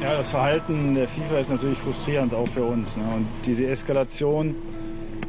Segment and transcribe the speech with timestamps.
[0.00, 2.96] Ja, das Verhalten der FIFA ist natürlich frustrierend auch für uns.
[2.96, 3.04] Ne?
[3.14, 4.54] Und diese Eskalation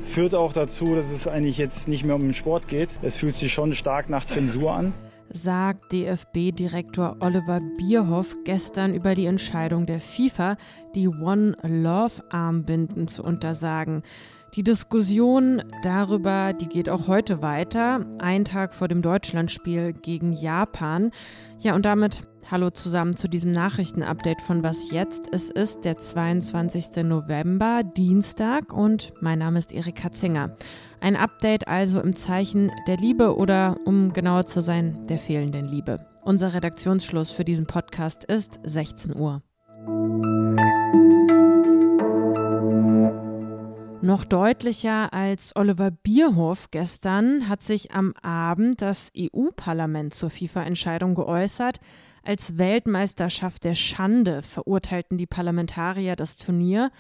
[0.10, 2.90] führt auch dazu, dass es eigentlich jetzt nicht mehr um den Sport geht.
[3.02, 4.94] Es fühlt sich schon stark nach Zensur an
[5.36, 10.58] sagt DFB-Direktor Oliver Bierhoff gestern über die Entscheidung der FIFA,
[10.94, 14.04] die One Love Armbinden zu untersagen.
[14.56, 21.10] Die Diskussion darüber, die geht auch heute weiter, ein Tag vor dem Deutschlandspiel gegen Japan.
[21.58, 22.22] Ja, und damit
[22.52, 25.24] hallo zusammen zu diesem Nachrichtenupdate von Was jetzt?
[25.32, 27.04] Es ist der 22.
[27.04, 30.56] November, Dienstag und mein Name ist Erika Zinger.
[31.02, 36.06] Ein Update also im Zeichen der Liebe oder, um genauer zu sein, der fehlenden Liebe.
[36.24, 39.42] Unser Redaktionsschluss für diesen Podcast ist 16 Uhr.
[44.04, 51.80] Noch deutlicher als Oliver Bierhoff gestern hat sich am Abend das EU-Parlament zur FIFA-Entscheidung geäußert.
[52.22, 56.92] Als Weltmeisterschaft der Schande verurteilten die Parlamentarier das Turnier.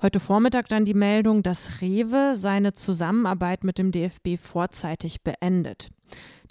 [0.00, 5.90] Heute Vormittag dann die Meldung, dass Rewe seine Zusammenarbeit mit dem DFB vorzeitig beendet.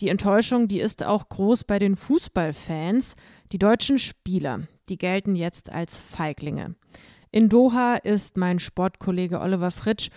[0.02, 3.16] Die Enttäuschung, die ist auch groß bei den Fußballfans.
[3.54, 6.76] Die deutschen Spieler, die gelten jetzt als Feiglinge.
[7.34, 10.10] In Doha ist mein Sportkollege Oliver Fritsch.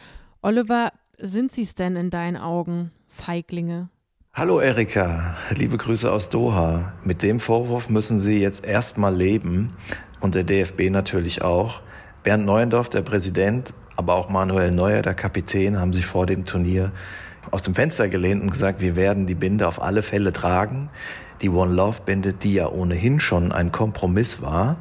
[0.42, 3.88] Oliver, sind sie es denn in deinen Augen, Feiglinge?
[4.32, 6.92] Hallo Erika, liebe Grüße aus Doha.
[7.04, 9.76] Mit dem Vorwurf müssen Sie jetzt erstmal leben
[10.18, 11.82] und der DFB natürlich auch.
[12.24, 16.90] Bernd Neuendorf, der Präsident, aber auch Manuel Neuer, der Kapitän, haben sich vor dem Turnier
[17.52, 20.90] aus dem Fenster gelehnt und gesagt, wir werden die Binde auf alle Fälle tragen.
[21.42, 24.78] Die One Love Binde, die ja ohnehin schon ein Kompromiss war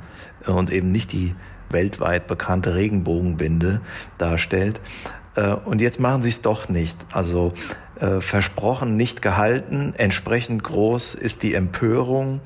[0.47, 1.35] und eben nicht die
[1.73, 3.81] weltweit bekannte Regenbogenbinde
[4.17, 4.79] darstellt.
[5.35, 6.95] Äh, und jetzt machen sie es doch nicht.
[7.11, 7.53] Also
[7.99, 9.93] äh, versprochen, nicht gehalten.
[9.97, 12.41] Entsprechend groß ist die Empörung.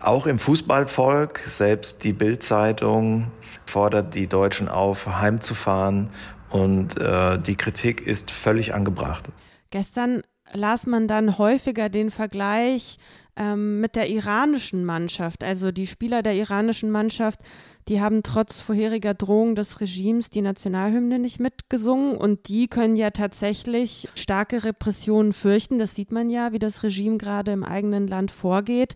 [0.00, 3.30] Auch im Fußballvolk, selbst die Bildzeitung
[3.66, 6.10] fordert die Deutschen auf, heimzufahren.
[6.48, 9.24] Und äh, die Kritik ist völlig angebracht.
[9.70, 10.22] Gestern
[10.52, 12.98] las man dann häufiger den Vergleich
[13.36, 15.44] ähm, mit der iranischen Mannschaft.
[15.44, 17.40] Also die Spieler der iranischen Mannschaft
[17.88, 23.10] die haben trotz vorheriger Drohung des Regimes die Nationalhymne nicht mitgesungen und die können ja
[23.10, 25.78] tatsächlich starke Repressionen fürchten.
[25.78, 28.94] Das sieht man ja, wie das Regime gerade im eigenen Land vorgeht.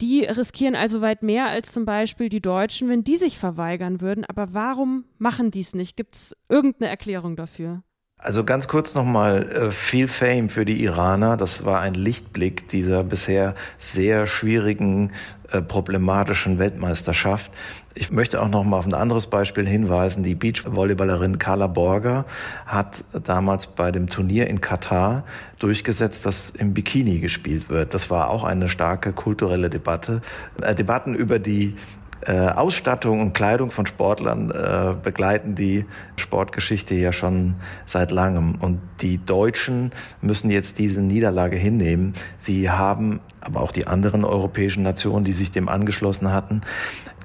[0.00, 4.24] Die riskieren also weit mehr als zum Beispiel die Deutschen, wenn die sich verweigern würden.
[4.24, 5.94] Aber warum machen die es nicht?
[5.94, 7.82] Gibt es irgendeine Erklärung dafür?
[8.22, 11.38] Also ganz kurz nochmal, äh, viel Fame für die Iraner.
[11.38, 15.12] Das war ein Lichtblick dieser bisher sehr schwierigen,
[15.50, 17.50] äh, problematischen Weltmeisterschaft.
[17.94, 20.22] Ich möchte auch nochmal auf ein anderes Beispiel hinweisen.
[20.22, 22.26] Die Beachvolleyballerin Carla Borger
[22.66, 25.24] hat damals bei dem Turnier in Katar
[25.58, 27.94] durchgesetzt, dass im Bikini gespielt wird.
[27.94, 30.20] Das war auch eine starke kulturelle Debatte.
[30.60, 31.74] Äh, Debatten über die
[32.26, 35.86] äh, Ausstattung und Kleidung von Sportlern äh, begleiten die
[36.16, 38.56] Sportgeschichte ja schon seit langem.
[38.60, 42.14] Und die Deutschen müssen jetzt diese Niederlage hinnehmen.
[42.36, 46.62] Sie haben, aber auch die anderen europäischen Nationen, die sich dem angeschlossen hatten,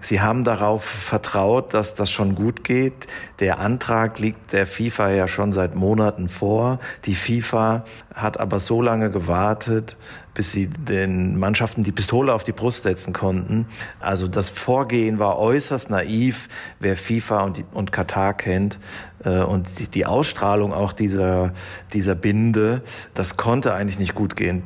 [0.05, 3.07] Sie haben darauf vertraut, dass das schon gut geht.
[3.39, 6.77] Der Antrag liegt der FIFA ja schon seit Monaten vor.
[7.05, 9.97] Die FIFA hat aber so lange gewartet,
[10.35, 13.65] bis sie den Mannschaften die Pistole auf die Brust setzen konnten.
[13.99, 16.49] Also das Vorgehen war äußerst naiv,
[16.79, 18.77] wer FIFA und, und Katar kennt.
[19.23, 21.51] Äh, und die Ausstrahlung auch dieser,
[21.93, 22.83] dieser Binde,
[23.15, 24.61] das konnte eigentlich nicht gut gehen.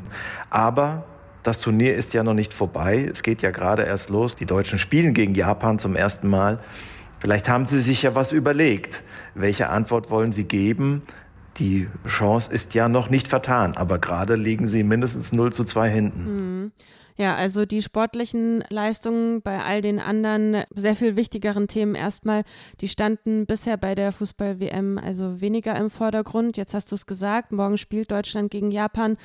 [0.50, 1.06] Aber
[1.44, 3.10] das Turnier ist ja noch nicht vorbei.
[3.12, 4.36] Es geht ja gerade erst los.
[4.36, 6.60] Die Deutschen spielen gegen Japan zum ersten Mal.
[7.20, 9.04] Vielleicht haben Sie sich ja was überlegt.
[9.36, 11.04] Welche Antwort wollen Sie geben?
[11.58, 15.90] Die Chance ist ja noch nicht vertan, aber gerade liegen Sie mindestens 0 zu 2
[15.90, 16.24] hinten.
[16.24, 16.72] Mhm.
[17.18, 22.44] Ja, also die sportlichen Leistungen bei all den anderen sehr viel wichtigeren Themen erstmal,
[22.80, 26.56] die standen bisher bei der Fußball-WM also weniger im Vordergrund.
[26.56, 29.18] Jetzt hast du es gesagt, morgen spielt Deutschland gegen Japan.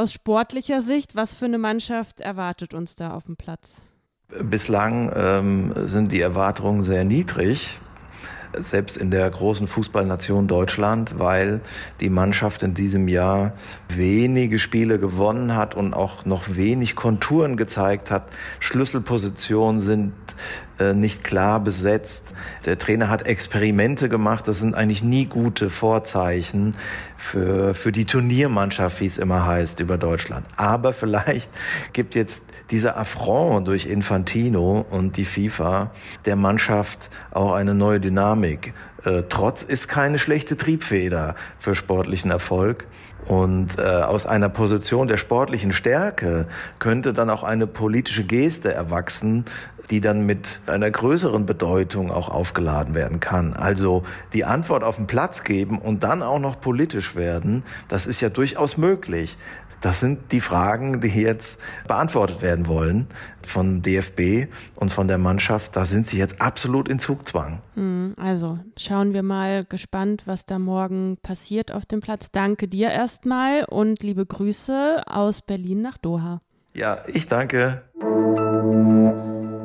[0.00, 3.82] Aus sportlicher Sicht, was für eine Mannschaft erwartet uns da auf dem Platz?
[4.28, 7.78] Bislang ähm, sind die Erwartungen sehr niedrig
[8.58, 11.60] selbst in der großen Fußballnation Deutschland, weil
[12.00, 13.52] die Mannschaft in diesem Jahr
[13.88, 18.28] wenige Spiele gewonnen hat und auch noch wenig Konturen gezeigt hat.
[18.58, 20.12] Schlüsselpositionen sind
[20.78, 22.34] äh, nicht klar besetzt.
[22.64, 24.48] Der Trainer hat Experimente gemacht.
[24.48, 26.74] Das sind eigentlich nie gute Vorzeichen
[27.16, 30.46] für, für die Turniermannschaft, wie es immer heißt, über Deutschland.
[30.56, 31.50] Aber vielleicht
[31.92, 35.90] gibt jetzt dieser Affront durch Infantino und die FIFA
[36.24, 38.72] der Mannschaft auch eine neue Dynamik.
[39.04, 42.86] Äh, Trotz ist keine schlechte Triebfeder für sportlichen Erfolg.
[43.26, 46.46] Und äh, aus einer Position der sportlichen Stärke
[46.78, 49.44] könnte dann auch eine politische Geste erwachsen,
[49.90, 53.54] die dann mit einer größeren Bedeutung auch aufgeladen werden kann.
[53.54, 58.20] Also die Antwort auf den Platz geben und dann auch noch politisch werden, das ist
[58.20, 59.36] ja durchaus möglich.
[59.80, 63.06] Das sind die Fragen, die jetzt beantwortet werden wollen
[63.46, 65.74] von DFB und von der Mannschaft.
[65.74, 67.60] Da sind sie jetzt absolut in Zugzwang.
[67.74, 72.30] Hm, also schauen wir mal gespannt, was da morgen passiert auf dem Platz.
[72.30, 76.42] Danke dir erstmal und liebe Grüße aus Berlin nach Doha.
[76.74, 77.82] Ja, ich danke.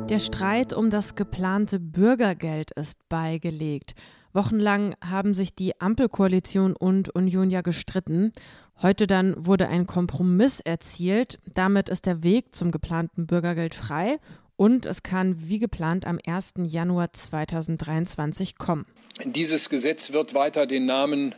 [0.08, 3.94] Der Streit um das geplante Bürgergeld ist beigelegt.
[4.36, 8.32] Wochenlang haben sich die Ampelkoalition und Union ja gestritten.
[8.80, 11.38] Heute dann wurde ein Kompromiss erzielt.
[11.52, 14.20] Damit ist der Weg zum geplanten Bürgergeld frei
[14.56, 16.52] und es kann wie geplant am 1.
[16.58, 18.86] Januar 2023 kommen.
[19.24, 21.34] Dieses Gesetz wird weiter den Namen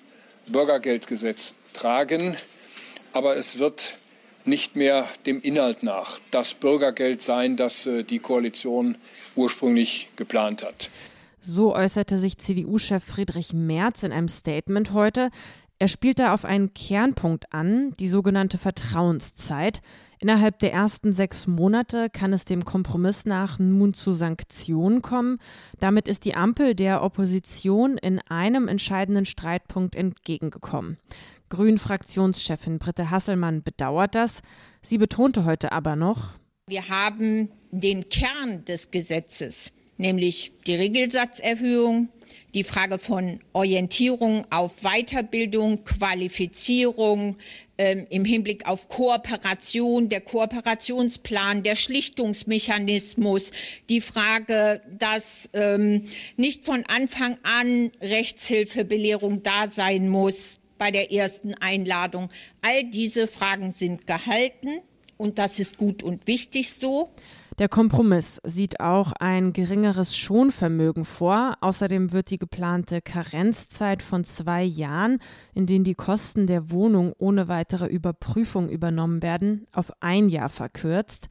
[0.49, 2.37] Bürgergeldgesetz tragen,
[3.13, 3.95] aber es wird
[4.45, 8.97] nicht mehr dem Inhalt nach das Bürgergeld sein, das äh, die Koalition
[9.37, 10.91] ursprünglich geplant hat.
[11.41, 15.31] So äußerte sich CDU-Chef Friedrich Merz in einem Statement heute.
[15.79, 19.81] Er spielt da auf einen Kernpunkt an, die sogenannte Vertrauenszeit.
[20.19, 25.39] Innerhalb der ersten sechs Monate kann es dem Kompromiss nach nun zu Sanktionen kommen.
[25.79, 30.99] Damit ist die Ampel der Opposition in einem entscheidenden Streitpunkt entgegengekommen.
[31.51, 34.43] Grünen-Fraktionschefin Britte Hasselmann bedauert das.
[34.83, 36.33] Sie betonte heute aber noch,
[36.69, 42.09] wir haben den Kern des Gesetzes, nämlich die Regelsatzerhöhung,
[42.55, 47.37] die Frage von Orientierung auf Weiterbildung, Qualifizierung
[47.77, 53.51] ähm, im Hinblick auf Kooperation, der Kooperationsplan, der Schlichtungsmechanismus,
[53.89, 56.07] die Frage, dass ähm,
[56.37, 62.31] nicht von Anfang an Rechtshilfebelehrung da sein muss bei der ersten Einladung.
[62.63, 64.81] All diese Fragen sind gehalten
[65.19, 67.11] und das ist gut und wichtig so.
[67.59, 71.57] Der Kompromiss sieht auch ein geringeres Schonvermögen vor.
[71.61, 75.19] Außerdem wird die geplante Karenzzeit von zwei Jahren,
[75.55, 81.27] in denen die Kosten der Wohnung ohne weitere Überprüfung übernommen werden, auf ein Jahr verkürzt.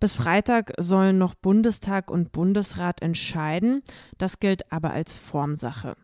[0.00, 3.82] Bis Freitag sollen noch Bundestag und Bundesrat entscheiden.
[4.16, 5.96] Das gilt aber als Formsache.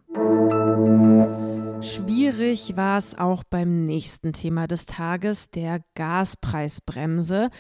[1.81, 7.51] Schwierig war es auch beim nächsten Thema des Tages, der Gaspreisbremse.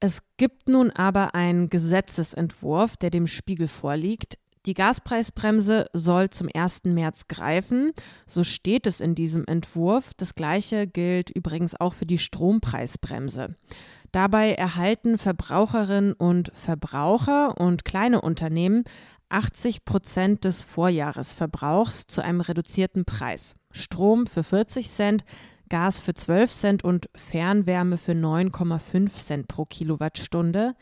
[0.00, 4.38] Es gibt nun aber einen Gesetzesentwurf, der dem Spiegel vorliegt.
[4.66, 6.84] Die Gaspreisbremse soll zum 1.
[6.84, 7.92] März greifen.
[8.26, 10.12] So steht es in diesem Entwurf.
[10.16, 13.56] Das gleiche gilt übrigens auch für die Strompreisbremse.
[14.12, 18.84] Dabei erhalten Verbraucherinnen und Verbraucher und kleine Unternehmen
[19.28, 23.54] 80 Prozent des Vorjahresverbrauchs zu einem reduzierten Preis.
[23.70, 25.24] Strom für 40 Cent,
[25.70, 30.74] Gas für 12 Cent und Fernwärme für 9,5 Cent pro Kilowattstunde.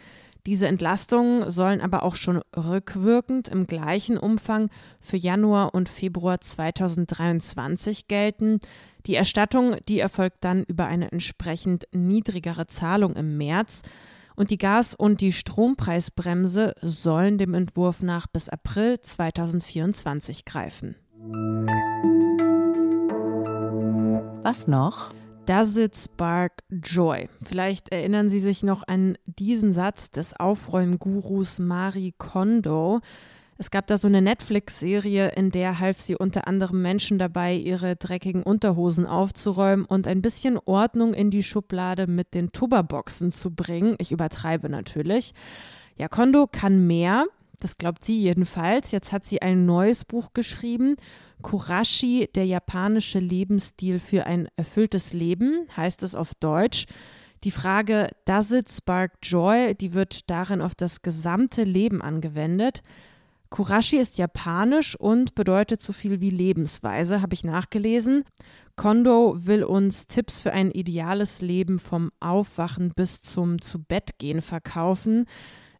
[0.46, 4.70] Diese Entlastungen sollen aber auch schon rückwirkend im gleichen Umfang
[5.00, 8.58] für Januar und Februar 2023 gelten.
[9.06, 13.82] Die Erstattung, die erfolgt dann über eine entsprechend niedrigere Zahlung im März.
[14.36, 20.94] Und die Gas- und die Strompreisbremse sollen dem Entwurf nach bis April 2024 greifen.
[24.42, 25.10] Was noch?
[25.46, 27.28] Does it spark joy?
[27.44, 33.00] Vielleicht erinnern Sie sich noch an diesen Satz des Aufräumgurus Marie Kondo.
[33.58, 37.96] Es gab da so eine Netflix-Serie, in der half sie unter anderem Menschen dabei, ihre
[37.96, 43.96] dreckigen Unterhosen aufzuräumen und ein bisschen Ordnung in die Schublade mit den Tubberboxen zu bringen.
[43.98, 45.34] Ich übertreibe natürlich.
[45.96, 47.26] Ja, Kondo kann mehr.
[47.58, 48.92] Das glaubt sie jedenfalls.
[48.92, 50.96] Jetzt hat sie ein neues Buch geschrieben
[51.42, 56.86] Kurashi, der japanische Lebensstil für ein erfülltes Leben, heißt es auf Deutsch.
[57.44, 62.82] Die Frage, does it spark joy, die wird darin auf das gesamte Leben angewendet.
[63.50, 68.24] Kurashi ist japanisch und bedeutet so viel wie Lebensweise, habe ich nachgelesen.
[68.76, 75.26] Kondo will uns Tipps für ein ideales Leben vom Aufwachen bis zum Zubettgehen verkaufen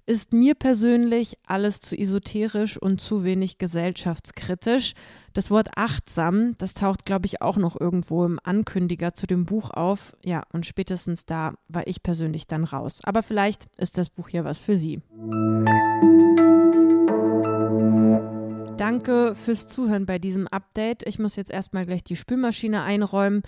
[0.09, 4.95] ist mir persönlich alles zu esoterisch und zu wenig gesellschaftskritisch.
[5.35, 9.69] Das Wort achtsam, das taucht, glaube ich, auch noch irgendwo im Ankündiger zu dem Buch
[9.69, 10.17] auf.
[10.25, 13.00] Ja, und spätestens da war ich persönlich dann raus.
[13.05, 15.03] Aber vielleicht ist das Buch ja was für Sie.
[18.79, 21.07] Danke fürs Zuhören bei diesem Update.
[21.07, 23.43] Ich muss jetzt erstmal gleich die Spülmaschine einräumen.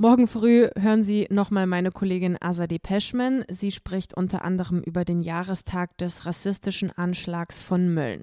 [0.00, 3.44] Morgen früh hören Sie nochmal meine Kollegin Azadeh Peschman.
[3.48, 8.22] Sie spricht unter anderem über den Jahrestag des rassistischen Anschlags von Mölln.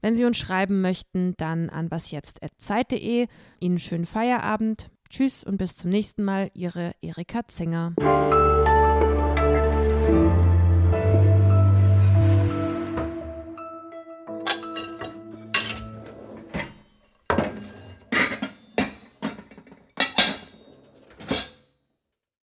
[0.00, 3.26] Wenn Sie uns schreiben möchten, dann an wasjetzt.zeit.de.
[3.58, 4.88] Ihnen schönen Feierabend.
[5.10, 6.52] Tschüss und bis zum nächsten Mal.
[6.54, 7.94] Ihre Erika Zenger.